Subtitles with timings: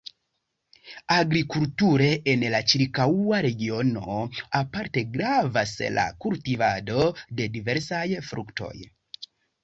[1.15, 4.15] Agrikulture en la ĉirkaŭa regiono
[4.59, 7.03] aparte gravas la kultivado
[7.41, 8.73] de diversaj fruktoj.